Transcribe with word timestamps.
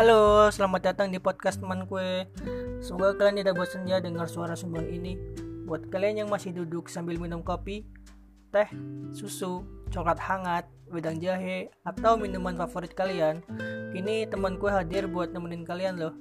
Halo, 0.00 0.48
selamat 0.48 0.80
datang 0.80 1.12
di 1.12 1.20
podcast 1.20 1.60
teman 1.60 1.84
kue. 1.84 2.24
Semoga 2.80 3.20
kalian 3.20 3.44
tidak 3.44 3.60
bosan 3.60 3.84
ya 3.84 4.00
dengar 4.00 4.32
suara 4.32 4.56
sumbang 4.56 4.88
ini. 4.88 5.12
Buat 5.68 5.92
kalian 5.92 6.24
yang 6.24 6.28
masih 6.32 6.56
duduk 6.56 6.88
sambil 6.88 7.20
minum 7.20 7.44
kopi, 7.44 7.84
teh, 8.48 8.64
susu, 9.12 9.60
coklat 9.92 10.16
hangat, 10.16 10.64
wedang 10.88 11.20
jahe, 11.20 11.68
atau 11.84 12.16
minuman 12.16 12.56
favorit 12.56 12.96
kalian, 12.96 13.44
kini 13.92 14.24
teman 14.24 14.56
kue 14.56 14.72
hadir 14.72 15.04
buat 15.04 15.36
nemenin 15.36 15.68
kalian 15.68 16.00
loh. 16.00 16.16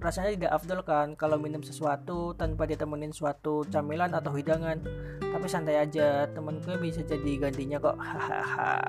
Rasanya 0.00 0.32
tidak 0.32 0.56
afdol 0.56 0.80
kan 0.80 1.20
kalau 1.20 1.36
minum 1.36 1.60
sesuatu 1.60 2.32
tanpa 2.32 2.64
ditemenin 2.64 3.12
suatu 3.12 3.60
camilan 3.68 4.16
atau 4.16 4.32
hidangan. 4.32 4.80
Tapi 5.20 5.44
santai 5.52 5.84
aja, 5.84 6.32
teman 6.32 6.64
kue 6.64 6.80
bisa 6.80 7.04
jadi 7.04 7.44
gantinya 7.44 7.76
kok. 7.76 8.00
Hahaha. 8.08 8.88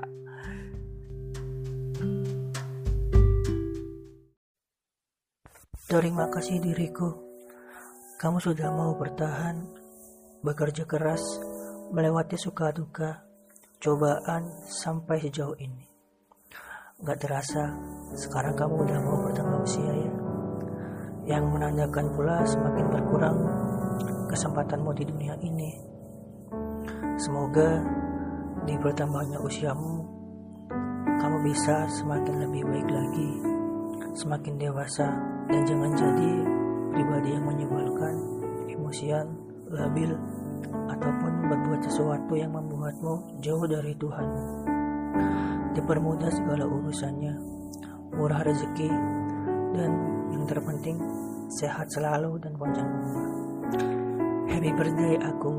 Terima 5.86 6.26
kasih 6.26 6.58
diriku. 6.58 7.14
Kamu 8.18 8.42
sudah 8.42 8.74
mau 8.74 8.98
bertahan, 8.98 9.62
bekerja 10.42 10.82
keras, 10.90 11.22
melewati 11.94 12.34
suka 12.34 12.74
duka, 12.74 13.22
cobaan 13.78 14.42
sampai 14.66 15.22
sejauh 15.22 15.54
ini. 15.62 15.86
Gak 16.98 17.22
terasa, 17.22 17.78
sekarang 18.18 18.58
kamu 18.58 18.74
udah 18.74 18.98
mau 19.06 19.16
bertambah 19.30 19.62
usia 19.62 19.92
ya. 19.94 20.12
Yang 21.30 21.44
menandakan 21.46 22.06
pula 22.10 22.42
semakin 22.42 22.86
berkurang 22.90 23.38
kesempatanmu 24.34 24.90
di 24.98 25.04
dunia 25.06 25.34
ini. 25.46 25.70
Semoga 27.22 27.82
di 28.66 28.74
bertambahnya 28.78 29.38
usiamu, 29.42 30.06
kamu 31.18 31.36
bisa 31.42 31.86
semakin 31.98 32.46
lebih 32.46 32.62
baik 32.62 32.88
lagi, 32.90 33.17
semakin 34.28 34.60
dewasa, 34.60 35.08
dan 35.48 35.64
jangan 35.64 35.88
jadi 35.96 36.32
pribadi 36.92 37.32
yang 37.32 37.48
menyebalkan, 37.48 38.12
emosian, 38.68 39.24
labil, 39.72 40.12
ataupun 40.68 41.48
berbuat 41.48 41.80
sesuatu 41.88 42.36
yang 42.36 42.52
membuatmu 42.52 43.40
jauh 43.40 43.64
dari 43.64 43.96
Tuhan. 43.96 44.28
Dipermudah 45.72 46.28
segala 46.28 46.68
urusannya, 46.68 47.40
murah 48.20 48.44
rezeki, 48.44 48.92
dan 49.72 49.96
yang 50.28 50.44
terpenting 50.44 51.00
sehat 51.48 51.88
selalu 51.88 52.36
dan 52.44 52.52
panjang 52.60 52.84
umur. 52.84 53.24
Happy 54.52 54.76
birthday 54.76 55.16
aku 55.24 55.56